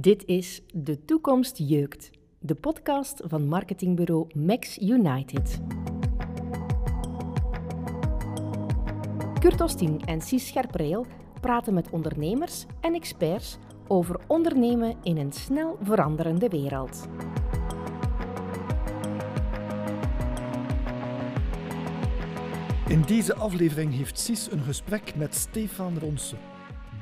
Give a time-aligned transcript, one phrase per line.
[0.00, 5.60] Dit is De Toekomst Jeukt, de podcast van marketingbureau Max United.
[9.40, 11.06] Kurt Ostien en Cies Scherpreel
[11.40, 17.08] praten met ondernemers en experts over ondernemen in een snel veranderende wereld.
[22.88, 26.38] In deze aflevering heeft Cies een gesprek met Stefan Ronsen,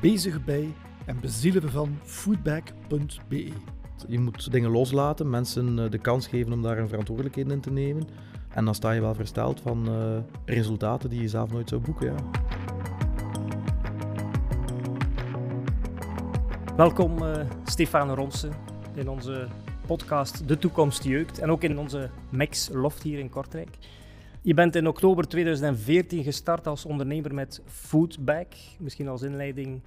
[0.00, 0.74] bezig bij
[1.06, 3.48] en bezielen van foodback.be.
[4.08, 7.70] Je moet dingen loslaten, mensen eh, de kans geven om daar een verantwoordelijkheid in te
[7.70, 8.08] nemen.
[8.48, 12.06] En dan sta je wel versteld van uh, resultaten die je zelf nooit zou boeken.
[12.06, 12.14] Ja.
[16.76, 18.52] Welkom uh, Stefan Ronsen
[18.94, 19.48] in onze
[19.86, 23.78] podcast De Toekomst Jeukt en ook in onze Max Loft hier in Kortrijk.
[24.42, 28.52] Je bent in oktober 2014 gestart als ondernemer met Foodback.
[28.78, 29.80] Misschien als inleiding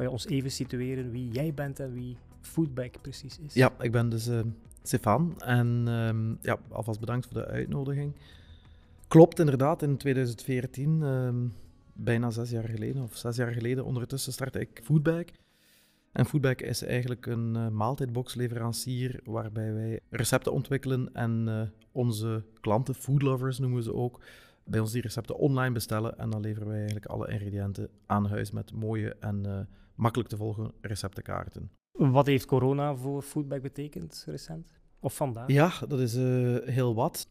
[0.00, 3.54] kan je ons even situeren wie jij bent en wie Foodback precies is?
[3.54, 4.40] Ja, ik ben dus uh,
[4.82, 8.14] Stefan en uh, ja, alvast bedankt voor de uitnodiging.
[9.08, 11.36] Klopt inderdaad, in 2014, uh, ehm,
[11.92, 15.28] bijna zes jaar geleden, of zes jaar geleden, ondertussen startte ik Foodback.
[16.12, 22.94] En Foodback is eigenlijk een uh, maaltijdboxleverancier waarbij wij recepten ontwikkelen en uh, onze klanten,
[22.94, 24.20] foodlovers noemen ze ook,
[24.64, 26.18] bij ons die recepten online bestellen.
[26.18, 29.60] En dan leveren wij eigenlijk alle ingrediënten aan huis met mooie en uh,
[30.00, 31.70] makkelijk te volgen receptenkaarten.
[31.92, 34.80] Wat heeft corona voor Foodback betekend recent?
[35.00, 35.48] Of vandaag?
[35.48, 36.14] Ja, dat is
[36.64, 37.28] heel wat.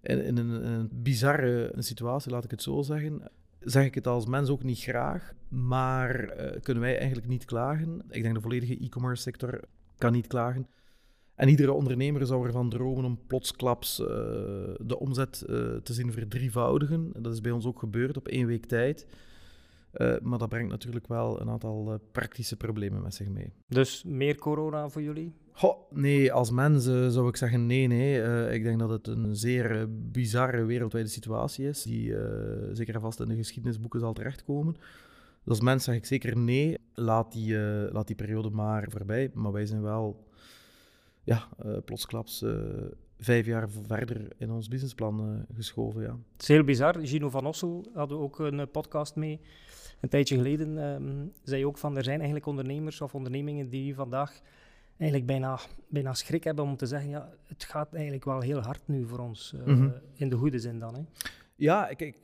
[0.00, 3.22] In, in een, een, bizarre situatie, laat ik het zo zeggen
[3.60, 8.02] zeg ik het als mens ook niet graag, maar uh, kunnen wij eigenlijk niet klagen.
[8.10, 9.60] Ik denk de volledige e-commerce sector
[9.96, 10.66] kan niet klagen.
[11.34, 14.06] En iedere ondernemer zou ervan dromen om plotsklaps uh,
[14.80, 17.12] de omzet uh, te zien verdrievoudigen.
[17.18, 19.06] Dat is bij ons ook gebeurd op één week tijd.
[20.22, 23.52] Maar dat brengt natuurlijk wel een aantal praktische problemen met zich mee.
[23.68, 25.32] Dus meer corona voor jullie?
[25.52, 28.20] Goh, nee, als mens zou ik zeggen nee, nee.
[28.20, 32.14] Uh, ik denk dat het een zeer bizarre wereldwijde situatie is, die
[32.72, 34.74] zeker en vast in de geschiedenisboeken zal terechtkomen.
[34.74, 37.58] Dus als mens zeg ik zeker nee, laat die,
[37.92, 39.30] laat die periode maar voorbij.
[39.34, 40.26] Maar wij zijn wel,
[41.22, 41.48] ja,
[41.84, 42.44] plotsklaps
[43.18, 46.16] vijf jaar verder in ons businessplan geschoven, ja.
[46.32, 46.96] Het is heel bizar.
[47.02, 49.40] Gino van Ossel hadden we ook een podcast mee.
[50.00, 54.40] Een tijdje geleden um, zei ook van, er zijn eigenlijk ondernemers of ondernemingen die vandaag
[54.98, 58.82] eigenlijk bijna, bijna schrik hebben om te zeggen, ja, het gaat eigenlijk wel heel hard
[58.84, 59.94] nu voor ons, uh, mm -hmm.
[60.14, 60.94] in de goede zin dan.
[60.94, 61.00] Hè.
[61.54, 62.16] Ja, kijk,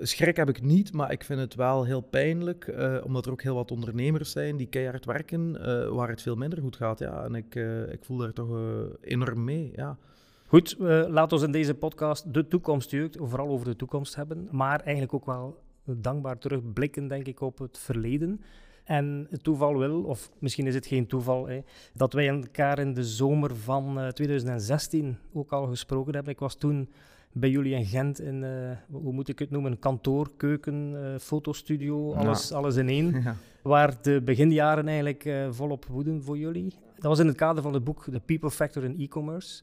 [0.00, 3.42] schrik heb ik niet, maar ik vind het wel heel pijnlijk, uh, omdat er ook
[3.42, 6.98] heel wat ondernemers zijn die keihard werken, uh, waar het veel minder goed gaat.
[6.98, 7.24] Ja.
[7.24, 7.54] En ik,
[7.90, 8.58] ik voel daar toch
[9.00, 9.98] enorm mee, ja.
[10.46, 15.14] Goed, laten we in deze podcast de toekomst vooral over de toekomst hebben, maar eigenlijk
[15.14, 18.40] ook wel dankbaar terugblikken, denk ik, op het verleden.
[18.84, 21.60] En het toeval wil, of misschien is het geen toeval, hè,
[21.92, 26.32] dat wij elkaar in de zomer van uh, 2016 ook al gesproken hebben.
[26.32, 26.88] Ik was toen
[27.32, 32.12] bij jullie in Gent in, uh, hoe moet ik het noemen, kantoor, keuken, uh, fotostudio,
[32.12, 32.56] alles, ja.
[32.56, 33.12] alles in één.
[33.22, 33.36] Ja.
[33.62, 36.74] Waar de beginjaren eigenlijk volop woeden voor jullie.
[36.94, 39.62] Dat was in het kader van het boek The People Factor in E-Commerce.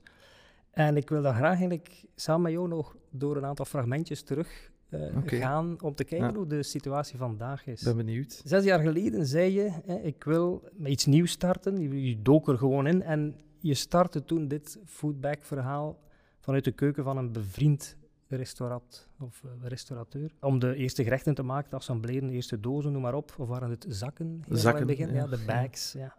[0.72, 4.72] En ik wil daar graag eigenlijk samen met jou nog door een aantal fragmentjes terug
[4.92, 5.40] uh, okay.
[5.40, 6.34] gaan om te kijken ja.
[6.34, 7.82] hoe de situatie vandaag is.
[7.82, 8.42] Ben benieuwd.
[8.46, 11.78] Zes jaar geleden zei je, hè, ik wil met iets nieuws starten.
[11.78, 16.00] Je, je dook er gewoon in en je startte toen dit foodback-verhaal
[16.40, 17.98] vanuit de keuken van een bevriend
[18.28, 20.32] restaurant of uh, restaurateur.
[20.40, 23.36] Om de eerste gerechten te maken, assembleren, de eerste dozen, noem maar op.
[23.38, 24.44] Of waren het zakken?
[24.50, 25.08] Zakken, begin?
[25.08, 25.14] Ja.
[25.14, 25.28] ja.
[25.28, 26.16] de bags, ja.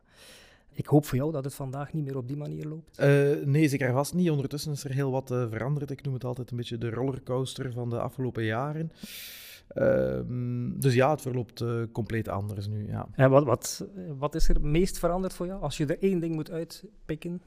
[0.72, 3.00] Ik hoop voor jou dat het vandaag niet meer op die manier loopt.
[3.00, 4.30] Uh, nee, zeker vast niet.
[4.30, 5.90] Ondertussen is er heel wat uh, veranderd.
[5.90, 8.92] Ik noem het altijd een beetje de rollercoaster van de afgelopen jaren.
[9.74, 10.20] Uh,
[10.80, 12.86] dus ja, het verloopt uh, compleet anders nu.
[12.88, 13.08] Ja.
[13.12, 13.86] En wat, wat,
[14.18, 15.62] wat is er het meest veranderd voor jou?
[15.62, 17.42] Als je er één ding moet uitpikken?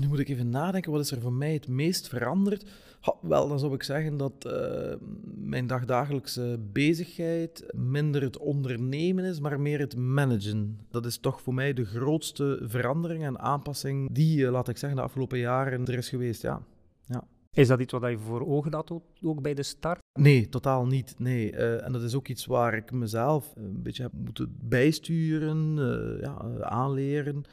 [0.00, 0.92] nu moet ik even nadenken.
[0.92, 2.64] Wat is er voor mij het meest veranderd?
[3.02, 4.94] Ha, wel, dan zou ik zeggen dat uh,
[5.34, 10.78] mijn dagdagelijkse bezigheid minder het ondernemen is, maar meer het managen.
[10.90, 14.98] Dat is toch voor mij de grootste verandering en aanpassing die, uh, laat ik zeggen,
[14.98, 16.42] de afgelopen jaren er is geweest.
[16.42, 16.62] Ja.
[17.04, 17.24] ja.
[17.52, 20.01] Is dat iets wat je voor ogen had ook bij de start?
[20.12, 21.14] Nee, totaal niet.
[21.18, 21.52] Nee.
[21.52, 25.76] Uh, en dat is ook iets waar ik mezelf een beetje heb moeten bijsturen,
[26.20, 27.44] ja, aanleren.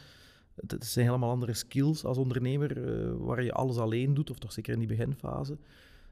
[0.67, 4.73] Het zijn helemaal andere skills als ondernemer, waar je alles alleen doet, of toch zeker
[4.73, 5.57] in die beginfase.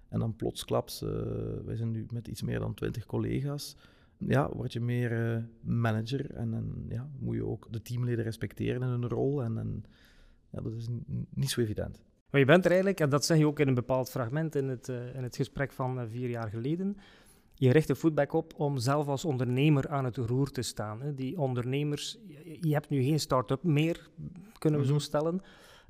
[0.09, 0.99] En dan plotsklaps,
[1.65, 3.75] wij zijn nu met iets meer dan twintig collega's,
[4.17, 8.87] ja, word je meer manager en, en ja, moet je ook de teamleden respecteren in
[8.87, 9.43] hun rol.
[9.43, 9.83] En, en
[10.49, 10.87] ja, dat is
[11.29, 12.01] niet zo evident.
[12.31, 14.67] Maar je bent er eigenlijk, en dat zeg je ook in een bepaald fragment in
[14.67, 16.97] het, in het gesprek van vier jaar geleden,
[17.59, 21.01] Je richt de Foodback op om zelf als ondernemer aan het roer te staan.
[21.01, 21.13] Hè.
[21.13, 24.09] Die ondernemers, je, je hebt nu geen start-up meer,
[24.59, 25.01] kunnen we zo Mhm.
[25.01, 25.41] stellen.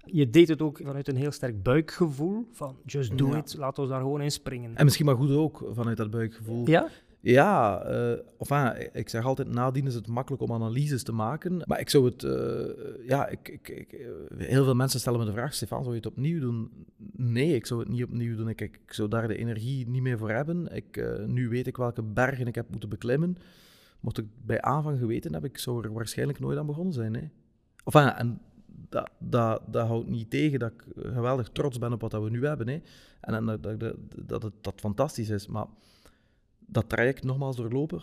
[0.05, 3.37] Je deed het ook vanuit een heel sterk buikgevoel van just do Ja.
[3.37, 4.75] it, laten we daar gewoon in springen.
[4.75, 6.67] En misschien maar goed ook vanuit dat buikgevoel.
[6.69, 6.87] Ja?
[7.19, 11.61] Ja, eh, of enfin, ik zeg altijd, nadien is het makkelijk om analyses te maken.
[11.65, 15.25] Maar ik zou het, eh, ja, ik, ik, ik, eh, heel veel mensen stellen me
[15.25, 16.85] de vraag, Stefan, zou je het opnieuw doen?
[17.11, 18.49] Nee, ik zou het niet opnieuw doen.
[18.49, 20.75] Ik, ik, zou daar de energie niet meer voor hebben.
[20.75, 23.37] Ik, nu weet ik welke bergen ik heb moeten beklimmen.
[23.99, 27.13] Mocht ik bij aanvang geweten hebben, ik zou er waarschijnlijk nooit aan begonnen zijn.
[27.13, 27.29] Hè.
[27.83, 28.39] Enfin, en
[28.89, 32.45] dat, dat, dat houdt niet tegen dat ik geweldig trots ben op wat we nu
[32.45, 32.67] hebben.
[32.67, 32.81] Hè.
[33.21, 35.47] En, en dat, dat, dat, dat het dat fantastisch is.
[35.47, 35.65] Maar
[36.67, 38.01] dat traject nogmaals doorlopen,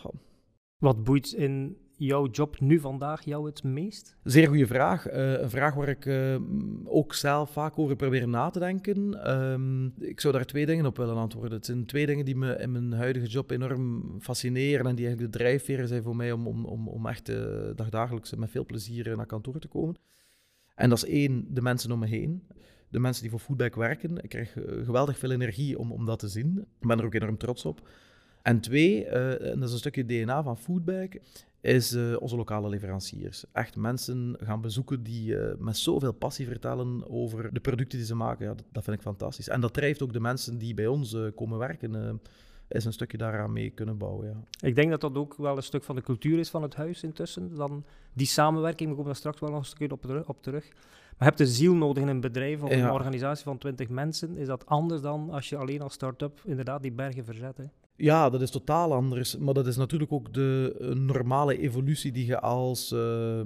[0.78, 4.16] Wat boeit in jouw job nu vandaag jou het meest?
[4.22, 5.06] Zeer goede vraag.
[5.06, 6.36] Eh, een vraag waar ik eh,
[6.84, 9.24] ook zelf vaak over probeer na te denken.
[9.24, 11.52] Ehm, ik zou daar twee dingen op willen antwoorden.
[11.52, 15.32] Het zijn twee dingen die me in mijn huidige job enorm fascineren en die eigenlijk
[15.32, 17.36] de drijfveren zijn voor mij om, om, om, om echt uh,
[17.74, 19.96] dagdagelijks met veel plezier naar kantoor te komen.
[20.74, 22.42] En dat is één, de mensen om me heen.
[22.88, 24.22] De mensen die voor Foodback werken.
[24.22, 24.52] Ik krijg
[24.84, 26.58] geweldig veel energie om, om dat te zien.
[26.80, 27.88] Ik ben er ook enorm trots op.
[28.44, 31.16] En twee, uh, en dat is een stukje DNA van Foodback,
[31.60, 33.44] is uh, onze lokale leveranciers.
[33.52, 38.14] Echt mensen gaan bezoeken die uh, met zoveel passie vertellen over de producten die ze
[38.14, 38.46] maken.
[38.46, 39.48] Ja, dat, vind ik fantastisch.
[39.48, 42.20] En dat drijft ook de mensen die bij ons komen werken,
[42.68, 44.28] is een stukje daaraan mee kunnen bouwen.
[44.28, 44.68] Ja.
[44.68, 47.02] Ik denk dat dat ook wel een stuk van de cultuur is van het huis
[47.02, 47.54] intussen.
[47.54, 50.68] Dan die samenwerking, we komen daar straks wel nog een stukje op terug.
[51.18, 52.84] Maar je hebt de ziel nodig in een bedrijf of ja.
[52.84, 54.36] een organisatie van 20 mensen.
[54.36, 57.56] Is dat anders dan als je alleen als start-up inderdaad die bergen verzet?
[57.56, 57.64] Hè?
[57.96, 59.38] Ja, dat is totaal anders.
[59.38, 63.40] Maar dat is natuurlijk ook de uh, normale evolutie die je als, uh,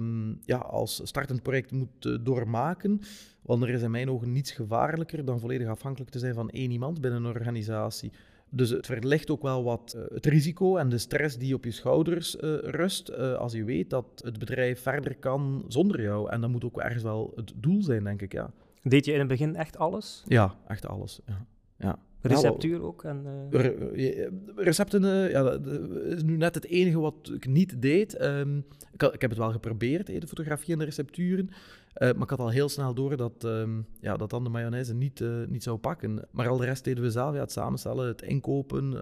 [0.45, 3.01] ja, als startend project moet uh, doormaken.
[3.41, 6.71] Want er is in mijn ogen niets gevaarlijker dan volledig afhankelijk te zijn van één
[6.71, 8.11] iemand binnen een organisatie.
[8.49, 11.71] Dus het verlicht ook wel wat uh, het risico en de stress die op je
[11.71, 13.09] schouders uh, rust.
[13.09, 16.29] Uh, als je weet dat het bedrijf verder kan zonder jou.
[16.29, 18.31] En dat moet ook ergens wel het doel zijn, denk ik.
[18.31, 18.51] Ja.
[18.81, 20.23] Deed je in het begin echt alles?
[20.27, 21.19] Ja, echt alles.
[21.25, 21.45] Ja.
[21.77, 21.99] ja.
[22.21, 23.03] Receptuur ja, ook?
[23.03, 24.27] En, uh...
[24.55, 25.67] Recepten uh, ja, dat
[26.05, 28.21] is nu net het enige wat ik niet deed.
[28.21, 31.47] Um, ik, had, ik, heb het wel geprobeerd, de fotografie en de recepturen.
[31.47, 31.53] Uh,
[32.11, 35.23] maar ik had al heel snel door dat, um, ja, dat dan de mayonaise niet,
[35.47, 36.27] niet zou pakken.
[36.31, 37.33] Maar al de rest deden we zelf.
[37.33, 38.93] Ja, het samenstellen, het inkopen,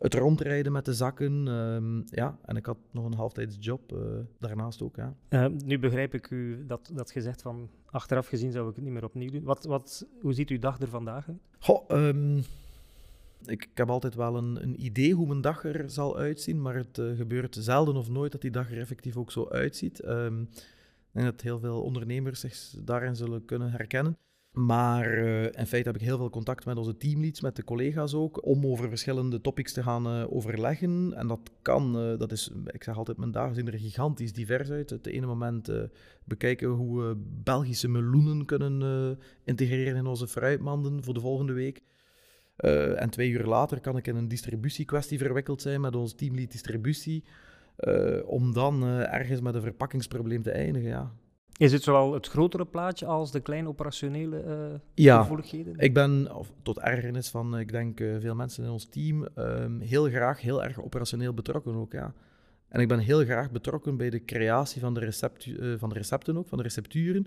[0.00, 1.46] het rondrijden met de zakken.
[1.46, 3.96] Um, ja, en ik had nog een halftijdsjob
[4.38, 4.96] daarnaast ook.
[4.96, 5.14] Ja.
[5.28, 8.92] Uh, nu begrijp ik u dat, dat gezegd van achteraf gezien zou ik het niet
[8.92, 9.44] meer opnieuw doen.
[9.44, 11.38] Wat, wat, hoe ziet uw dag er vandaag uit?
[11.58, 12.36] Goh, um,
[13.46, 16.74] ik, ik, heb altijd wel een, een, idee hoe mijn dag er zal uitzien, maar
[16.74, 20.04] het uh, gebeurt zelden of nooit dat die dag er effectief ook zo uitziet.
[20.04, 20.48] Um,
[21.12, 24.18] ik denk dat heel veel ondernemers zich daarin zullen kunnen herkennen.
[24.50, 28.14] Maar uh, in feite heb ik heel veel contact met onze teamleads, met de collega's
[28.14, 31.12] ook, om over verschillende topics te gaan uh, overleggen.
[31.14, 34.70] En dat kan, uh, dat is, ik zeg altijd, mijn dagen zien er gigantisch divers
[34.70, 34.90] uit.
[34.90, 35.72] Het ene moment
[36.24, 41.82] bekijken hoe we Belgische meloenen kunnen integreren in onze fruitmanden voor de volgende week.
[42.96, 47.24] En twee uur later kan ik in een distributiekwestie verwikkeld zijn met ons teamlead distributie,
[48.24, 50.88] om dan ergens met een verpakkingsprobleem te eindigen.
[50.88, 51.14] Ja.
[51.60, 55.74] Is het zowel het grotere plaatje als de kleine operationele ja, gevoeligheden?
[55.78, 60.04] ik ben, of, tot ergernis van, ik denk veel mensen in ons team, um, heel
[60.04, 61.92] graag heel erg operationeel betrokken ook.
[61.92, 62.12] Ja.
[62.68, 66.38] En ik ben heel graag betrokken bij de creatie van de, receptu- van de recepten
[66.38, 67.26] ook, van de recepturen.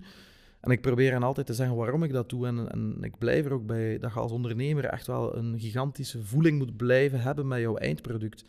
[0.60, 2.46] En ik probeer hen altijd te zeggen waarom ik dat doe.
[2.46, 6.24] En, en, ik blijf er ook bij dat je als ondernemer echt wel een gigantische
[6.24, 8.44] voeling moet blijven hebben met jouw eindproduct.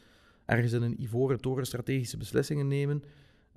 [0.45, 3.03] Ergens in een ivoren toren strategische beslissingen nemen.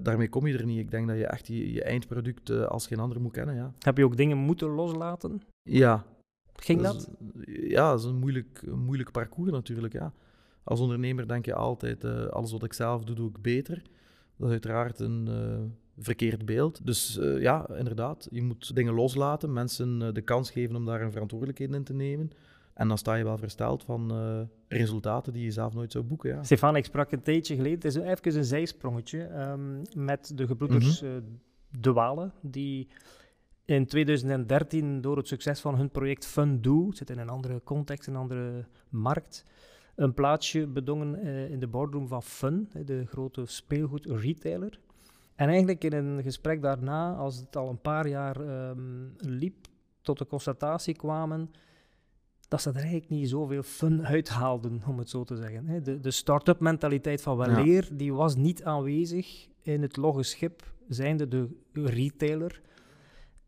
[0.00, 0.78] Daarmee kom je er niet.
[0.78, 3.55] Ik denk dat je echt je, je eindproduct uh, als geen ander moet kennen.
[3.55, 3.73] Ja.
[3.78, 5.43] Heb je ook dingen moeten loslaten?
[5.62, 6.05] Ja.
[6.55, 6.95] Ging dat?
[6.95, 7.37] dat?
[7.47, 9.93] Is, ja, dat is een moeilijk, een moeilijk parcours natuurlijk.
[9.93, 10.12] Ja.
[10.64, 13.83] Als ondernemer denk je altijd, uh, alles wat ik zelf doe, doe ik beter.
[14.37, 15.26] Dat is uiteraard een...
[15.28, 15.61] Uh,
[16.00, 16.87] verkeerd beeld.
[16.87, 21.73] Dus ja, inderdaad, je moet dingen loslaten, mensen de kans geven om daar een verantwoordelijkheid
[21.73, 22.31] in te nemen.
[22.78, 26.30] En dan sta je wel versteld van uh, resultaten die je zelf nooit zou boeken.
[26.30, 26.42] Ja.
[26.42, 31.02] Stefan, ik sprak een tijdje geleden, het is even een zijsprongetje, um, met de gebroeders
[31.02, 31.40] mm -hmm.
[31.80, 32.88] De Walen, die
[33.64, 37.61] in 2013 door het succes van hun project Fun Do, het zit in een andere
[37.64, 39.44] context, een andere markt,
[39.94, 44.80] een plaatsje bedongen in de boardroom van Fun, de grote speelgoed-retailer.
[45.35, 49.66] En eigenlijk in een gesprek daarna, als het al een paar jaar um, liep,
[50.02, 51.50] tot de constatatie kwamen
[52.49, 55.83] dat ze er eigenlijk niet zoveel fun uithaalden, om het zo te zeggen.
[55.85, 57.97] De, de start-up mentaliteit van weleer, ja.
[57.97, 62.61] die was niet aanwezig in het logge schip, zijnde de retailer.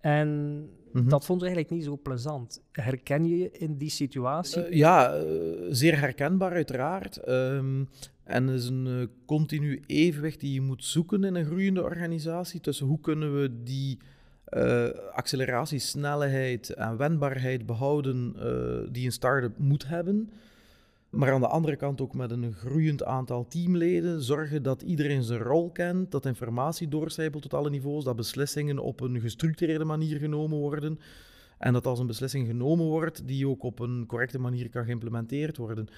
[0.01, 1.09] En Mhm.
[1.09, 2.63] dat vond ze eigenlijk niet zo plezant.
[2.73, 4.63] Herken je je in die situatie?
[4.63, 5.25] Eh, ja, eh,
[5.69, 7.17] zeer herkenbaar uiteraard.
[7.17, 7.85] Ehm,
[8.25, 12.61] en het is een eh, continu evenwicht die je moet zoeken in een groeiende organisatie
[12.61, 13.99] tussen hoe kunnen we die
[14.51, 20.31] eh acceleratie, snelheid en wendbaarheid behouden eh, die een start-up moet hebben.
[21.11, 25.41] Maar aan de andere kant ook met een groeiend aantal teamleden zorgen dat iedereen zijn
[25.41, 30.59] rol kent, dat informatie doorcijpelt tot alle niveaus, dat beslissingen op een gestructureerde manier genomen
[30.59, 30.99] worden.
[31.59, 35.57] En dat als een beslissing genomen wordt, die ook op een correcte manier kan geïmplementeerd
[35.57, 35.89] worden.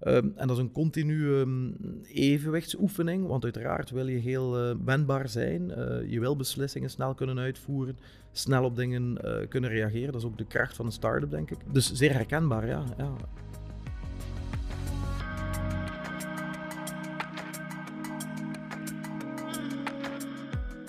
[0.00, 1.70] Ehm, en dat is een continue ehm,
[2.12, 5.70] evenwichtsoefening, want uiteraard wil je heel eh, wendbaar zijn.
[5.70, 7.98] Eh, je wil beslissingen snel kunnen uitvoeren,
[8.32, 10.12] snel op dingen eh, kunnen reageren.
[10.12, 11.58] Dat is ook de kracht van een start-up, denk ik.
[11.72, 12.84] Dus zeer herkenbaar, ja.
[12.96, 13.14] ja.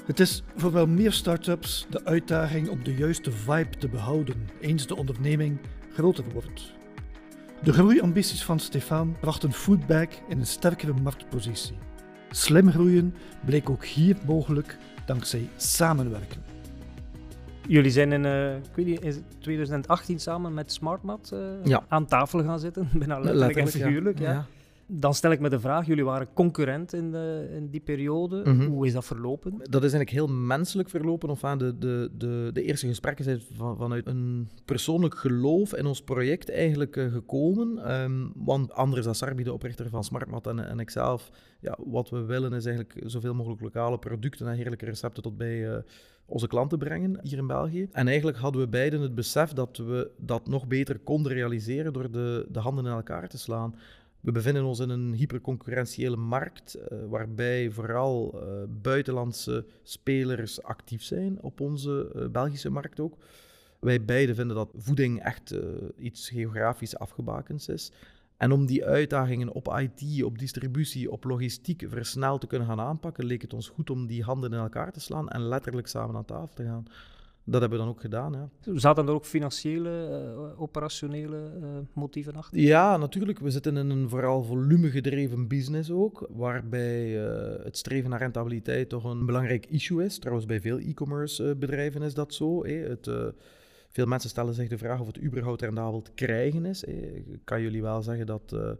[0.06, 4.88] Het is voor wel meer start-ups de uitdaging om de juiste vibe te behouden eens
[4.88, 5.60] de onderneming
[5.94, 6.80] groter wordt.
[7.64, 11.78] De groeiambities van Stefan brachten Foodback in een sterkere marktpositie.
[12.30, 13.14] Slim groeien
[13.46, 16.42] bleek ook hier mogelijk dankzij samenwerken.
[17.68, 21.84] Jullie zijn in, eh, ik weet niet, het 2018 samen met SmartMat eh, Ja.
[21.88, 24.20] aan tafel gaan zitten, bijna letterlijk, en figuurlijk.
[24.20, 24.46] Ja.
[24.94, 28.42] Dan stel ik me de vraag, jullie waren concurrent in, de, in die periode.
[28.46, 28.66] Mhm.
[28.66, 29.52] Hoe is dat verlopen?
[29.52, 31.30] Dat is eigenlijk heel menselijk verlopen.
[31.30, 35.86] Of aan de, de, de, de eerste gesprekken zijn van, vanuit een persoonlijk geloof in
[35.86, 37.86] ons project eigenlijk eh, gekomen.
[37.86, 41.30] Ehm, want Andres Assarbi, de oprichter van SmartMat en, en ikzelf,
[41.60, 45.70] ja, wat we willen is eigenlijk zoveel mogelijk lokale producten en heerlijke recepten tot bij
[45.70, 45.84] eh,
[46.26, 47.88] onze klanten brengen hier in België.
[47.92, 52.12] En eigenlijk hadden we beiden het besef dat we dat nog beter konden realiseren door
[52.12, 53.76] de, de handen in elkaar te slaan.
[54.22, 58.48] We bevinden ons in een hyperconcurrentiële markt, eh, waarbij vooral eh,
[58.82, 63.18] buitenlandse spelers actief zijn op onze eh, Belgische markt ook.
[63.80, 65.56] Wij beiden vinden dat voeding echt
[65.98, 67.92] iets geografisch afgebakends is.
[68.38, 73.26] En om die uitdagingen op IT, op distributie, op logistiek versneld te kunnen gaan aanpakken,
[73.26, 76.26] leek het ons goed om die handen in elkaar te slaan en letterlijk samen aan
[76.26, 76.86] tafel te gaan.
[77.44, 78.32] Dat hebben we dan ook gedaan.
[78.34, 78.50] Ja.
[78.80, 82.60] Zaten er ook financiële, eh, operationele eh, motieven achter?
[82.60, 83.40] Ja, natuurlijk.
[83.40, 89.04] We zitten in een vooral volumegedreven business ook, waarbij eh, het streven naar rentabiliteit toch
[89.04, 90.20] een belangrijk issue is.
[90.20, 92.64] Trouwens, bij veel e-commerce eh, bedrijven is dat zo.
[92.66, 92.74] hè.
[92.74, 93.26] Het, eh,
[93.90, 96.86] veel mensen stellen zich de vraag of het überhaupt rendabel te krijgen is.
[96.86, 96.92] hè.
[96.92, 98.72] Ik kan jullie wel zeggen dat eh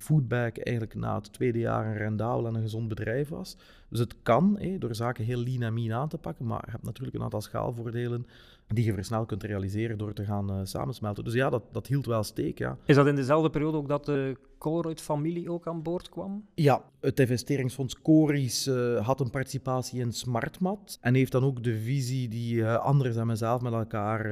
[0.00, 3.56] Foodback eigenlijk na het tweede jaar een rendabel en een gezond bedrijf was.
[3.88, 6.84] Dus het kan, door zaken heel lean en mean aan te pakken, maar je hebt
[6.84, 8.26] natuurlijk een aantal schaalvoordelen
[8.66, 11.24] die je versneld kunt realiseren door te gaan eh, samensmelten.
[11.24, 12.76] Dus ja, dat, dat hield wel steek, ja.
[12.84, 16.44] Is dat in dezelfde periode ook dat de Colruyt-familie ook aan boord kwam?
[16.54, 21.78] Ja, het investeringsfonds Coris eh, had een participatie in SmartMat en heeft dan ook de
[21.78, 24.30] visie die eh Anders en mezelf met elkaar,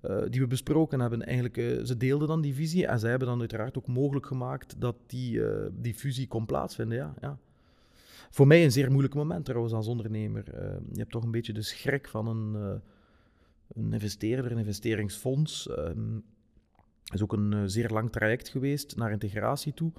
[0.00, 3.28] eh, die we besproken hebben, eigenlijk, eh, ze deelden dan die visie en zij hebben
[3.28, 7.14] dan uiteraard ook mogelijk gemaakt dat die, eh, die fusie kon plaatsvinden, ja.
[7.20, 7.38] ja.
[8.30, 10.44] Voor mij een zeer moeilijk moment trouwens als ondernemer.
[10.92, 12.80] Je hebt toch een beetje de schrik van een,
[13.74, 15.68] een investeerder, een investeringsfonds.
[15.68, 16.14] Ehm,
[17.04, 19.92] Het is ook een zeer lang traject geweest naar integratie toe.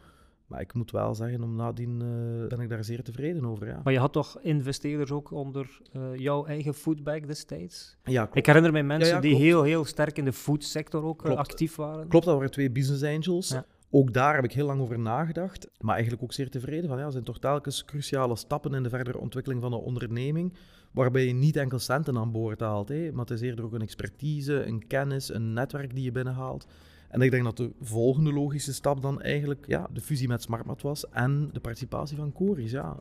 [0.51, 3.67] Maar ik moet wel zeggen, om nadien eh, ben ik daar zeer tevreden over.
[3.67, 7.97] Ja, Maar je had toch investeerders ook onder eh, jouw eigen foodbag destijds?
[8.03, 8.37] ja klopt.
[8.37, 11.25] Ik herinner mij mensen Ja, ja, die heel, heel sterk in de foodsector ook eh,
[11.25, 11.39] Klopt.
[11.39, 12.07] actief waren.
[12.07, 13.49] Klopt, dat waren twee business angels.
[13.49, 13.65] Ja.
[13.89, 15.67] Ook daar heb ik heel lang over nagedacht.
[15.79, 16.97] Maar eigenlijk ook zeer tevreden van.
[16.97, 20.53] Ja, er zijn toch telkens cruciale stappen in de verdere ontwikkeling van een onderneming.
[20.91, 22.89] Waarbij je niet enkel centen aan boord haalt.
[22.89, 26.67] Hè, maar het is eerder ook een expertise, een kennis, een netwerk die je binnenhaalt.
[27.11, 30.81] En ik denk dat de volgende logische stap dan eigenlijk ja, de fusie met SmartMat
[30.81, 31.09] was.
[31.09, 32.71] En de participatie van Coris.
[32.71, 32.97] Ja,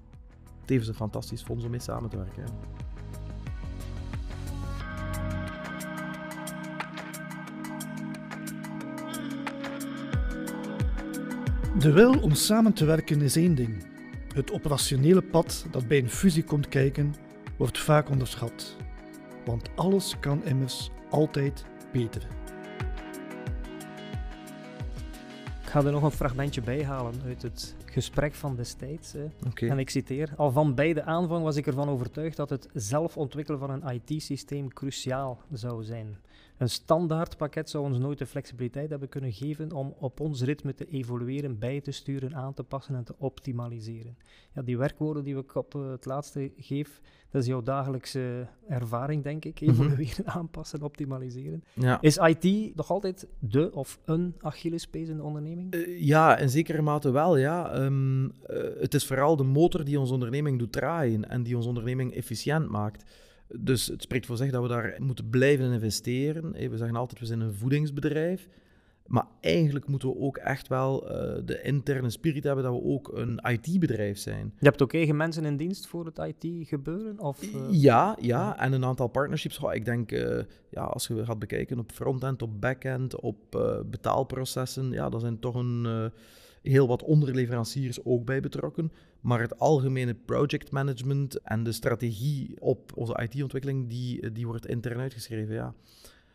[0.64, 2.44] tevens een fantastisch fonds om mee samen te werken.
[11.78, 13.84] De wil om samen te werken is één ding.
[14.34, 17.14] Het operationele pad dat bij een fusie komt kijken,
[17.56, 18.76] wordt vaak onderschat.
[19.44, 22.39] Want alles kan immers altijd beter.
[25.70, 29.14] Ga er nog een fragmentje bij halen uit het gesprek van destijds.
[29.46, 29.66] Oké.
[29.66, 33.16] En ik citeer: Al van bij de aanvang was ik ervan overtuigd dat het zelf
[33.16, 36.16] ontwikkelen van een IT-systeem cruciaal zou zijn.
[36.60, 40.74] Een standaard pakket zou ons nooit de flexibiliteit hebben kunnen geven om op ons ritme
[40.74, 44.16] te evolueren, bij te sturen, aan te passen en te optimaliseren.
[44.54, 49.22] Ja, die werkwoorden die ik op eh, het laatste geef, dat is jouw dagelijkse ervaring,
[49.22, 49.60] denk ik.
[49.60, 49.70] Mhm.
[49.70, 51.64] Evolueren, aanpassen, optimaliseren.
[51.72, 52.00] Ja.
[52.00, 55.72] Is IT nog altijd de of een Achillespees in de onderneming?
[55.72, 57.72] Eh, ja, in zekere mate wel, ja.
[57.80, 61.68] Ehm, eh, het is vooral de motor die onze onderneming doet draaien en die onze
[61.68, 63.04] onderneming efficiënt maakt.
[63.58, 66.52] Dus het spreekt voor zich dat we daar moeten blijven investeren.
[66.52, 68.48] We zeggen altijd, we zijn een voedingsbedrijf.
[69.06, 73.10] Maar eigenlijk moeten we ook echt wel uh, de interne spirit hebben dat we ook
[73.14, 74.52] een IT-bedrijf zijn.
[74.58, 77.18] Je hebt ook eigen mensen in dienst voor het IT-gebeuren?
[77.18, 77.60] Of, uh...
[77.70, 79.60] Ja, ja, en een aantal partnerships.
[79.72, 83.38] Ik denk, uh, ja, als je gaat bekijken op frontend, op backend, op
[83.86, 86.12] betaalprocessen, ja, daar zijn toch een,
[86.62, 88.92] heel wat onderleveranciers ook bij betrokken.
[89.20, 95.54] Maar het algemene projectmanagement en de strategie op onze IT-ontwikkeling, die, die wordt intern uitgeschreven,
[95.54, 95.74] ja.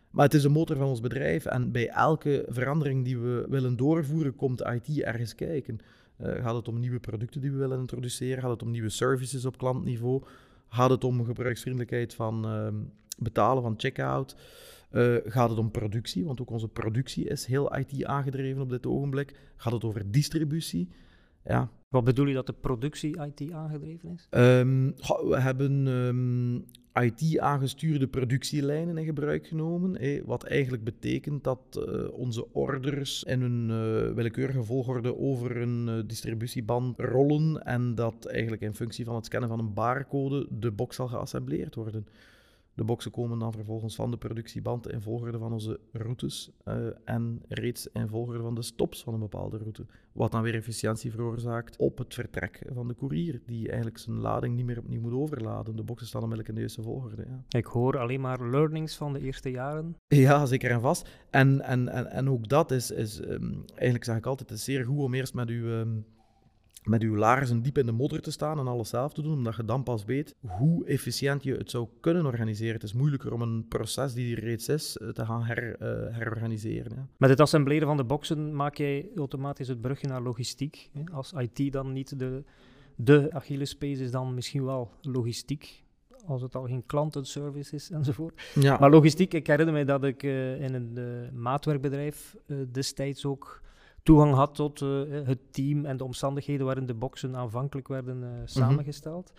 [0.10, 3.76] Maar het is de motor van ons bedrijf en bij elke verandering die we willen
[3.76, 5.80] doorvoeren, komt IT ergens kijken.
[6.22, 8.42] Uh, gaat het om nieuwe producten die we willen introduceren?
[8.42, 10.24] Gaat het om nieuwe services op klantniveau?
[10.68, 12.68] Gaat het om gebruiksvriendelijkheid van uh,
[13.18, 14.36] betalen, van checkout?
[14.96, 16.26] Uh, gaat het om productie?
[16.26, 19.40] Want ook onze productie is heel IT aangedreven op dit ogenblik.
[19.56, 20.90] Gaat het over distributie?
[21.44, 21.70] Ja.
[21.90, 24.28] Wat bedoel je dat de productie IT aangedreven is?
[24.32, 24.96] Um,
[25.30, 30.26] we hebben um, IT-aangestuurde productielijnen in gebruik genomen.
[30.26, 36.00] wat eigenlijk betekent dat uh, onze orders in een uh, willekeurige volgorde over een uh,
[36.06, 40.96] distributieband rollen en dat eigenlijk in functie van het scannen van een barcode de box
[40.96, 42.08] zal geassembleerd worden.
[42.76, 47.42] De boxen komen dan vervolgens van de productieband in volgorde van onze routes uh, en
[47.48, 49.86] reeds in volgorde van de stops van een bepaalde route.
[50.12, 54.56] Wat dan weer efficiëntie veroorzaakt op het vertrek van de courier, die eigenlijk zijn lading
[54.56, 55.76] niet meer opnieuw moet overladen.
[55.76, 57.26] De boxen staan onmiddellijk in de juiste volgorde.
[57.28, 57.58] Ja.
[57.60, 59.96] Ik hoor alleen maar learnings van de eerste jaren.
[60.08, 61.10] Ja, zeker en vast.
[61.30, 64.66] En, en, en, en ook dat is, is um, eigenlijk zeg ik altijd, het is
[64.66, 65.66] zeer goed om eerst met uw...
[65.66, 66.06] Um,
[66.86, 69.56] met uw laarzen diep in de modder te staan en alles zelf te doen, omdat
[69.56, 72.74] je dan pas weet hoe efficiënt je het zou kunnen organiseren.
[72.74, 76.18] Het is moeilijker om een proces die er reeds is eh, te gaan her, uh,
[76.18, 76.92] herorganiseren.
[76.96, 77.08] Ja.
[77.18, 80.90] Met het assembleren van de boxen maak jij automatisch het brugje naar logistiek.
[80.94, 81.04] Hè?
[81.14, 82.44] Als IT dan niet de,
[82.96, 85.84] de Achillespees is, dan misschien wel logistiek
[86.26, 88.52] als het al geen klantenservice is enzovoort.
[88.54, 88.78] Ja.
[88.80, 92.36] Maar logistiek, ik herinner me dat ik uh, in een uh, maatwerkbedrijf
[92.72, 93.62] destijds ook
[94.06, 98.30] toegang had tot uh, het team en de omstandigheden waarin de boxen aanvankelijk werden uh,
[98.44, 99.32] samengesteld.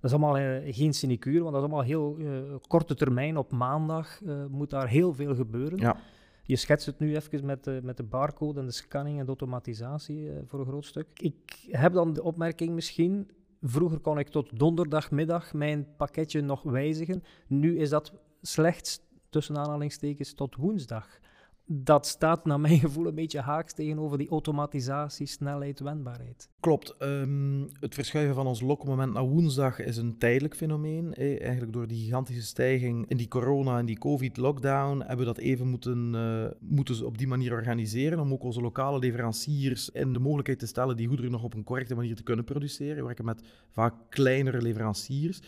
[0.00, 2.18] Dat is allemaal uh, geen sinecure, want dat is allemaal heel
[2.66, 3.36] korte termijn.
[3.36, 5.78] Op maandag moet daar heel veel gebeuren.
[5.78, 5.96] Ja.
[6.42, 10.30] Je schetst het nu even met, met de barcode en de scanning en de automatisatie
[10.46, 11.06] voor een groot stuk.
[11.14, 17.22] Ik heb dan de opmerking misschien, vroeger kon ik tot donderdagmiddag mijn pakketje nog wijzigen.
[17.46, 21.18] Nu is dat slechts, tussen aanhalingstekens, tot woensdag
[21.66, 26.48] dat staat naar mijn gevoel een beetje haaks tegenover die automatisatie, snelheid, wendbaarheid.
[26.60, 26.94] Klopt.
[26.98, 31.14] Um, het verschuiven van ons lokmoment naar woensdag is een tijdelijk fenomeen.
[31.14, 35.38] Eh, eigenlijk door die gigantische stijging in die corona en die covid-lockdown hebben we dat
[35.38, 40.18] even moeten, uh, moeten op die manier organiseren om ook onze lokale leveranciers in de
[40.18, 42.96] mogelijkheid te stellen die goederen nog op een correcte manier te kunnen produceren.
[42.96, 45.40] We werken met vaak kleinere leveranciers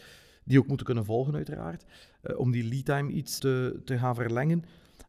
[0.44, 1.84] die ook moeten kunnen volgen uiteraard,
[2.22, 4.64] uh, om die lead time iets te, te gaan verlengen.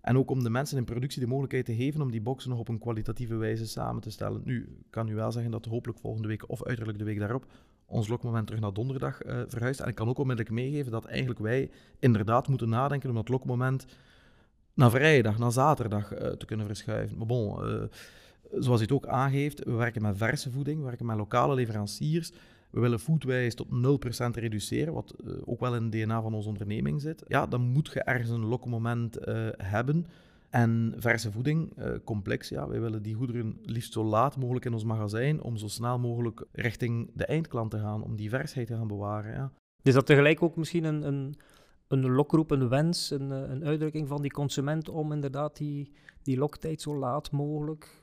[0.05, 2.59] En ook om de mensen in productie de mogelijkheid te geven om die boxen nog
[2.59, 4.41] op een kwalitatieve wijze samen te stellen.
[4.43, 7.45] Nu, kan u wel zeggen dat hopelijk volgende week of uiterlijk de week daarop
[7.85, 9.79] ons lokmoment terug naar donderdag uh, verhuist.
[9.79, 13.85] En ik kan ook onmiddellijk meegeven dat eigenlijk wij inderdaad moeten nadenken om dat lokmoment
[14.73, 17.17] naar vrijdag, naar zaterdag uh, te kunnen verschuiven.
[17.17, 17.83] Maar bon, uh,
[18.51, 22.31] zoals u het ook aangeeft, we werken met verse voeding, we werken met lokale leveranciers.
[22.75, 26.47] We willen foodwaste tot 0% reduceren, wat uh, ook wel in het DNA van onze
[26.47, 27.23] onderneming zit.
[27.27, 30.05] Ja, dan moet je ergens een lokmoment uh, hebben.
[30.49, 34.73] En verse voeding, uh, complex, ja, wij willen die goederen liefst zo laat mogelijk in
[34.73, 38.75] ons magazijn, om zo snel mogelijk richting de eindklant te gaan, om die versheid te
[38.75, 39.31] gaan bewaren.
[39.31, 39.51] Ja.
[39.81, 41.35] Is dat tegelijk ook misschien een, een,
[41.87, 45.91] een lokroep, een wens, een, een uitdrukking van die consument om inderdaad die,
[46.23, 48.01] die loktijd zo laat mogelijk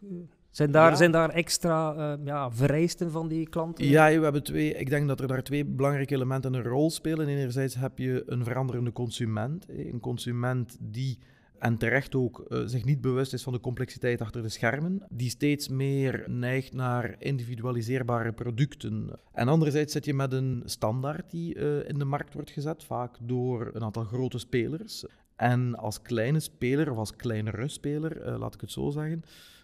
[0.52, 3.84] zijn daar, zijn daar extra uh, ja, vereisten van die klanten?
[3.84, 7.28] Ja, we hebben twee, ik denk dat er daar twee belangrijke elementen een rol spelen.
[7.28, 9.66] Enerzijds heb je een veranderende consument.
[9.68, 11.18] Een consument die,
[11.58, 15.06] en terecht ook, uh, zich niet bewust is van de complexiteit achter de schermen.
[15.10, 19.10] Die steeds meer neigt naar individualiseerbare producten.
[19.32, 23.16] En anderzijds zit je met een standaard die uh, in de markt wordt gezet, vaak
[23.22, 25.04] door een aantal grote spelers.
[25.36, 29.22] En als kleine speler, of als kleinere speler, laat ik het zo zeggen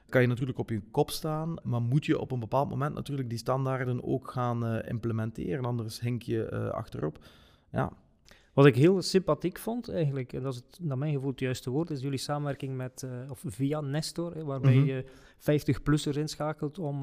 [0.09, 3.29] kan je natuurlijk op je kop staan, maar moet je op een bepaald moment natuurlijk
[3.29, 7.18] die standaarden ook gaan uh, implementeren, anders hink je uh, achterop.
[7.73, 7.92] Ja.
[8.53, 11.71] Wat ik heel sympathiek vond eigenlijk, en dat is het, naar mijn gevoel het juiste
[11.71, 14.87] woord, is jullie samenwerking met, uh, of via Nestor, hè, waarbij mm -hmm.
[14.87, 15.05] je
[15.38, 17.01] 50-plussers inschakelt om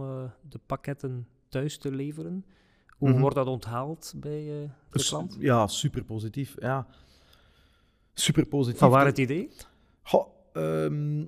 [0.50, 2.46] de pakketten thuis te leveren.
[2.88, 3.22] Hoe mm -hmm.
[3.22, 5.38] wordt dat onthaald bij de dus, klant?
[5.39, 6.56] Ja, super positief.
[6.60, 6.88] Ja.
[8.13, 8.80] Super positief.
[8.80, 9.50] Van waar het idee?
[10.02, 11.26] Goh, ehm,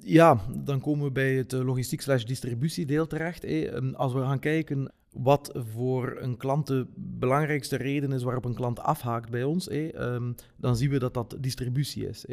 [0.00, 3.44] ja, dan komen we bij het logistiek slash distributiedeel terecht.
[3.44, 8.54] Ehm, als we gaan kijken wat voor een klant de belangrijkste reden is waarop een
[8.54, 12.24] klant afhaakt bij ons, ehm, dan zien we dat dat distributie is.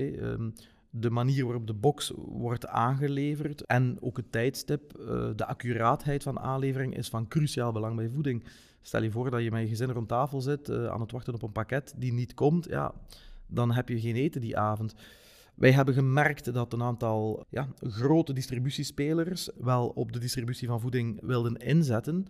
[0.95, 6.39] de manier waarop de box wordt aangeleverd en ook het tijdstip, uh, de accuraatheid van
[6.39, 8.43] aanlevering is van cruciaal belang bij voeding.
[8.81, 11.33] Stel je voor dat je met je gezin rond tafel zit uh, aan het wachten
[11.33, 12.93] op een pakket die niet komt, ja,
[13.47, 14.95] dan heb je geen eten die avond.
[15.55, 21.19] Wij hebben gemerkt dat een aantal ja, grote distributiespelers wel op de distributie van voeding
[21.21, 22.27] wilden inzetten.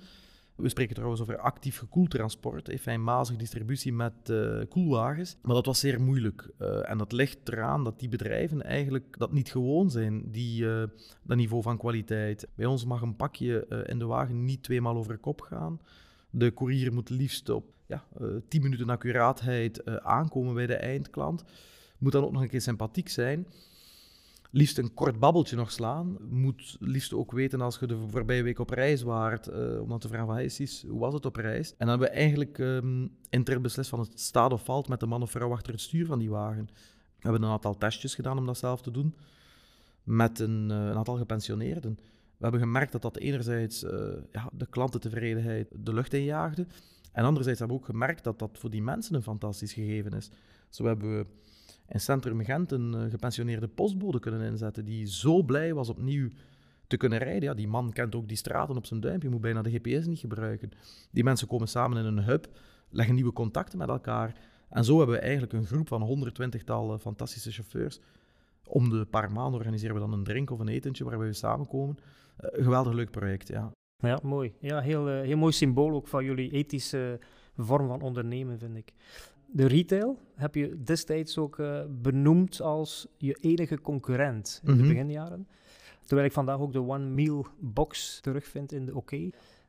[0.55, 5.37] We spreken trouwens over actief gekoeld transport, fijnmazig distributie met uh, koelwagens.
[5.41, 6.49] Maar dat was zeer moeilijk.
[6.59, 10.83] Uh, en dat ligt eraan dat die bedrijven eigenlijk dat niet gewoon zijn, die, uh,
[11.23, 12.47] dat niveau van kwaliteit.
[12.55, 15.79] Bij ons mag een pakje in de wagen niet tweemaal over kop gaan.
[16.29, 18.03] De courier moet liefst op ja,
[18.47, 21.43] 10 minuten accuraatheid aankomen bij de eindklant.
[22.03, 23.47] Moet dan ook nog een keer sympathiek zijn
[24.53, 26.17] liefst een kort babbeltje nog slaan.
[26.29, 29.99] Moet liefst ook weten als je de voorbije week op reis waart, uh, om dan
[29.99, 31.69] te vragen van, hey hoe was het op reis?
[31.69, 35.21] En dan hebben we eigenlijk um, beslist van het staat of valt met de man
[35.21, 36.65] of vrouw achter het stuur van die wagen.
[36.65, 39.15] We hebben een aantal testjes gedaan om dat zelf te doen,
[40.03, 41.95] met een, uh, een aantal gepensioneerden.
[42.37, 43.91] We hebben gemerkt dat dat enerzijds uh,
[44.31, 46.65] ja, de klantentevredenheid de lucht injaagde,
[47.11, 50.29] en anderzijds hebben we ook gemerkt dat dat voor die mensen een fantastisch gegeven is.
[50.69, 51.25] Zo hebben we
[51.93, 56.29] in Centrum Gent een uh, gepensioneerde postbode kunnen inzetten die zo blij was opnieuw
[56.87, 57.43] te kunnen rijden.
[57.43, 60.19] Ja, die man kent ook die straten op zijn duimpje, moet bijna de GPS niet
[60.19, 60.71] gebruiken.
[61.11, 62.47] Die mensen komen samen in een hub,
[62.89, 64.35] leggen nieuwe contacten met elkaar.
[64.69, 67.99] En zo hebben we eigenlijk een groep van 120-tal fantastische chauffeurs.
[68.67, 71.97] Om de paar maanden organiseren we dan een drink of een etentje waarbij we samenkomen.
[72.41, 73.71] Uh, geweldig leuk project, ja.
[73.97, 74.53] Ja, mooi.
[74.59, 77.19] Ja, heel, heel mooi symbool ook van jullie ethische
[77.57, 78.93] vorm van ondernemen, vind ik
[79.53, 84.87] de retail heb je destijds ook uh, benoemd als je enige concurrent in de mhm.
[84.87, 85.47] beginjaren.
[86.05, 89.11] Terwijl ik vandaag ook de One Meal Box terugvind in de OK.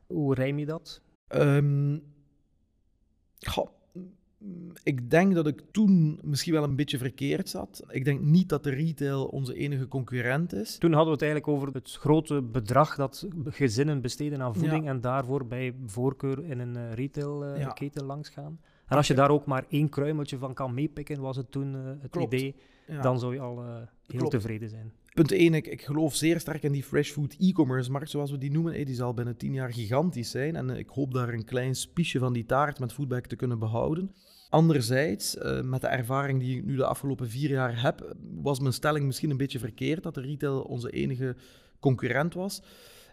[0.07, 1.01] Hoe rijm je dat?
[1.35, 2.03] Um,
[4.83, 7.83] ik denk dat ik toen misschien wel een beetje verkeerd zat.
[7.87, 10.77] Ik denk niet dat de retail onze enige concurrent is.
[10.77, 15.01] Toen hadden we het eigenlijk over het grote bedrag dat gezinnen besteden aan voeding en
[15.01, 18.59] daarvoor bij voorkeur in een uh, retailketen uh, langs gaan.
[18.87, 21.79] En als je daar ook maar één kruimeltje van kan meepikken, was het toen uh,
[22.01, 22.55] het idee,
[23.01, 24.31] dan zou je al uh, heel Klopt.
[24.31, 24.93] tevreden zijn.
[25.13, 28.37] Punt 1, ik, ik, geloof zeer sterk in die fresh food e-commerce markt, zoals we
[28.37, 28.85] die noemen.
[28.85, 30.55] Die zal binnen tien jaar gigantisch zijn.
[30.55, 33.59] En uh, ik hoop daar een klein spiesje van die taart met Foodback te kunnen
[33.59, 34.11] behouden.
[34.49, 39.05] Anderzijds, met de ervaring die ik nu de afgelopen vier jaar heb, was mijn stelling
[39.05, 41.35] misschien een beetje verkeerd dat de retail onze enige
[41.79, 42.61] concurrent was.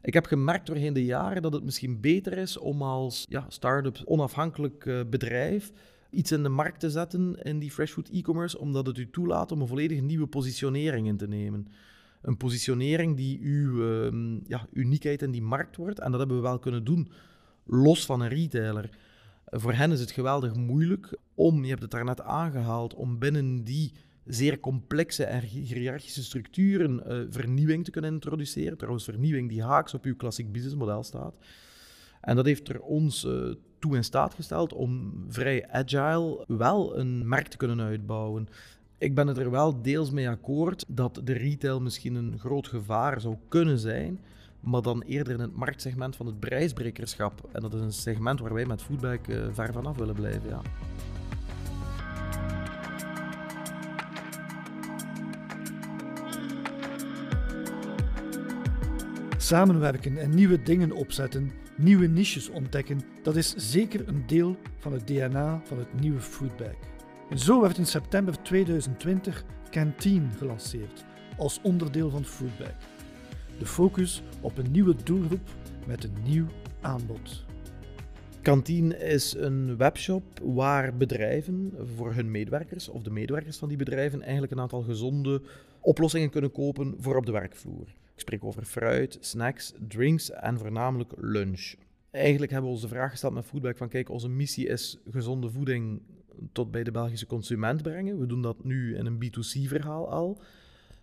[0.02, 4.00] Ik heb gemerkt doorheen de jaren dat het misschien beter is om als ja, start-up
[4.04, 5.72] onafhankelijk uh, bedrijf
[6.10, 9.52] iets in de markt te zetten in die fresh food e-commerce, omdat het u toelaat
[9.52, 11.66] om een volledig nieuwe positionering in te nemen.
[12.22, 15.98] Een positionering die uw uh, ja, uniekheid in die markt wordt.
[15.98, 17.08] En dat hebben we wel kunnen doen,
[17.64, 18.90] los van een retailer.
[19.46, 23.92] Voor hen is het geweldig moeilijk om, je hebt het daarnet aangehaald, om binnen die
[24.24, 28.76] zeer complexe en hiërarchische structuren uh, vernieuwing te kunnen introduceren.
[28.76, 31.38] Trouwens, vernieuwing die haaks op uw klassiek businessmodel staat.
[32.20, 37.28] En dat heeft er ons uh, toe in staat gesteld om vrij agile wel een
[37.28, 38.48] merk te kunnen uitbouwen.
[38.98, 43.20] Ik ben het er wel deels mee akkoord dat de retail misschien een groot gevaar
[43.20, 44.20] zou kunnen zijn,
[44.60, 47.48] maar dan eerder in het marktsegment van het prijsbrekerschap.
[47.52, 50.48] En dat is een segment waar wij met Foodback uh, ver vanaf willen blijven.
[50.48, 50.60] Ja.
[59.42, 65.06] Samenwerken en nieuwe dingen opzetten, nieuwe niches ontdekken, dat is zeker een deel van het
[65.06, 66.74] DNA van het nieuwe Foodbag.
[67.30, 71.04] En zo werd in september 2020 Canteen gelanceerd
[71.36, 72.72] als onderdeel van Foodbag.
[73.58, 75.48] De focus op een nieuwe doelgroep
[75.86, 76.46] met een nieuw
[76.80, 77.44] aanbod.
[78.42, 84.22] Kantien is een webshop waar bedrijven voor hun medewerkers of de medewerkers van die bedrijven
[84.22, 85.42] eigenlijk een aantal gezonde
[85.80, 87.86] oplossingen kunnen kopen voor op de werkvloer.
[88.14, 91.74] Ik spreek over fruit, snacks, drinks en voornamelijk lunch.
[92.10, 95.50] Eigenlijk hebben we ons de vraag gesteld met Foodback van kijk, onze missie is gezonde
[95.50, 96.02] voeding
[96.52, 98.18] tot bij de Belgische consument brengen.
[98.18, 100.40] We doen dat nu in een B2C-verhaal al.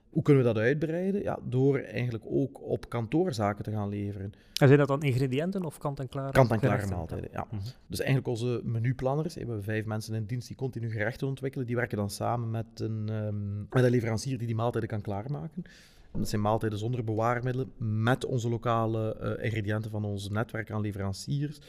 [0.09, 1.21] Hoe kunnen we dat uitbreiden?
[1.21, 4.33] Ja, door eigenlijk ook op kantoorzaken te gaan leveren.
[4.53, 7.47] En zijn dat dan ingrediënten of kant-en-klare Kant-en-klare maaltijden, ja.
[7.51, 7.61] Mhm.
[7.87, 11.75] Dus eigenlijk onze menuplanners, we hebben vijf mensen in dienst die continu gerechten ontwikkelen, die
[11.75, 15.63] werken dan samen met een, um, met een leverancier die die maaltijden kan klaarmaken.
[16.11, 21.59] Dat zijn maaltijden zonder bewaarmiddelen, met onze lokale uh, ingrediënten van ons netwerk aan leveranciers,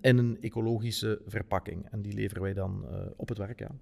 [0.00, 1.86] in een ecologische verpakking.
[1.90, 3.80] En die leveren wij dan uh, op het werk aan.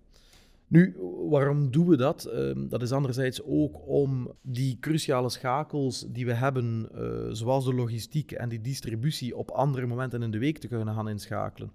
[0.66, 0.96] Nu,
[1.28, 2.24] waarom doen we dat?
[2.24, 7.74] Ehm, dat is anderzijds ook om die cruciale schakels die we hebben, uh, zoals de
[7.74, 11.70] logistiek en die distributie, op andere momenten in de week te kunnen gaan inschakelen.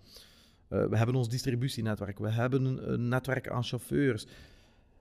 [0.67, 4.27] We hebben ons distributienetwerk, we hebben een netwerk aan chauffeurs,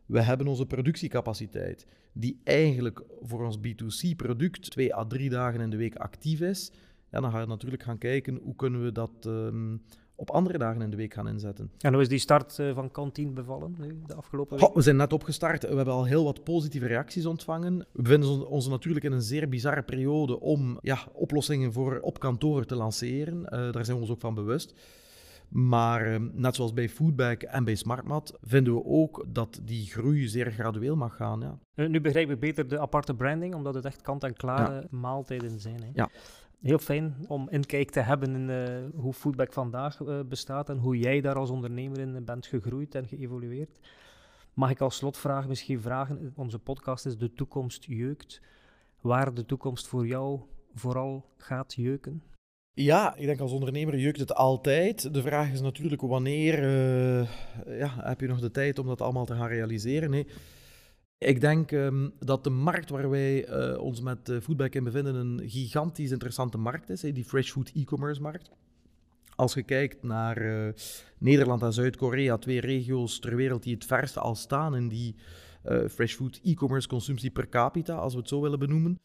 [0.09, 5.77] we hebben onze productiecapaciteit, die eigenlijk voor ons B2C-product twee à drie dagen in de
[5.77, 6.73] week actief is.
[7.11, 9.83] Ja, dan gaan we natuurlijk gaan kijken hoe kunnen we dat um,
[10.15, 11.71] op andere dagen in de week gaan inzetten.
[11.79, 14.75] En hoe is die start uh, van Kantine bevallen nu, de afgelopen week?
[14.75, 15.63] we zijn net opgestart.
[15.63, 17.79] We hebben al heel wat positieve reacties ontvangen.
[17.93, 22.65] We bevinden ons natuurlijk in een zeer bizarre periode om ja, oplossingen voor op kantoor
[22.65, 23.39] te lanceren.
[23.41, 24.75] Uh, daar zijn we ons ook van bewust.
[25.49, 30.29] Maar uh, net zoals bij Foodback en bij Smartmat vinden we ook dat die groei
[30.29, 31.59] zeer gradueel mag gaan.
[31.75, 31.87] Ja.
[31.89, 34.87] Nu begrijp ik beter de aparte branding, omdat het echt kant-en-klare ja.
[34.91, 35.83] maaltijden zijn.
[35.83, 35.91] Hè?
[35.95, 36.11] Ja.
[36.61, 41.21] Heel fijn om inkijk te hebben in uh, hoe Foodback vandaag bestaat en hoe jij
[41.21, 43.81] daar als ondernemer in bent gegroeid en geëvolueerd.
[44.55, 48.43] Mag ik als slotvraag misschien vragen, onze podcast is De Toekomst Jeukt,
[49.01, 50.41] waar de toekomst voor jou
[50.75, 52.23] vooral gaat jeuken?
[52.81, 55.15] Ja, ik denk als ondernemer jeukt het altijd.
[55.15, 57.29] De vraag is natuurlijk wanneer uh,
[57.79, 60.27] ja, heb je nog de tijd om dat allemaal te gaan realiseren.
[61.19, 65.15] Ik denk um, dat de markt waar wij uh, ons met uh, Foodback in bevinden
[65.15, 68.51] een gigantisch interessante markt is, die fresh food e-commerce markt.
[69.35, 70.73] Als je kijkt naar
[71.19, 75.15] Nederland en Zuid-Korea, twee regio's ter wereld die het verste al staan in die
[75.89, 78.99] fresh food e-commerce consumptie per capita, als we het zo willen benoemen.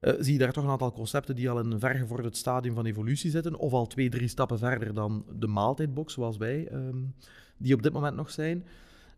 [0.00, 2.86] Uh, zie je daar toch een aantal concepten die al in een vergevorderd stadium van
[2.86, 7.14] evolutie zitten, of al twee, drie stappen verder dan de maaltijdbox, zoals wij, um,
[7.56, 8.64] die op dit moment nog zijn.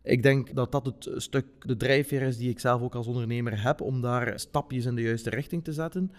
[0.03, 3.63] Ik denk dat dat het stuk, de drijfveer is die ik zelf ook als ondernemer
[3.63, 6.11] heb, om daar stapjes in de juiste richting te zetten.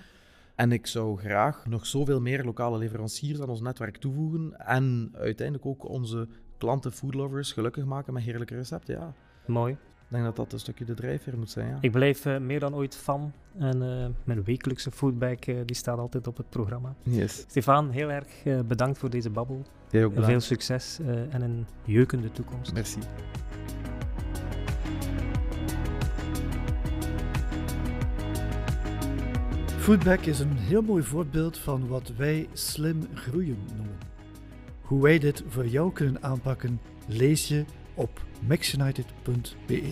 [0.54, 5.66] En ik zou graag nog zoveel meer lokale leveranciers aan ons netwerk toevoegen en uiteindelijk
[5.66, 8.94] ook onze klanten, foodlovers, gelukkig maken met heerlijke recepten.
[8.94, 9.14] Ja.
[9.46, 9.76] Mooi.
[10.10, 11.68] Ik denk dat dat een stukje de drijfveer moet zijn.
[11.68, 11.78] Ja.
[11.80, 13.32] Ik blijf uh, meer dan ooit fan.
[13.58, 16.94] En uh, mijn wekelijkse foodback uh, die staat altijd op het programma.
[17.02, 17.34] Yes.
[17.48, 18.26] Stefan, heel erg
[18.66, 19.62] bedankt voor deze babbel.
[19.90, 20.98] Jij ook Veel succes
[21.30, 22.72] en een jeukende toekomst.
[22.72, 22.98] Merci.
[29.76, 33.98] Foodback is een heel mooi voorbeeld van wat wij slim groeien noemen.
[34.80, 37.64] Hoe wij dit voor jou kunnen aanpakken, lees je
[38.00, 39.82] op maxunited.be.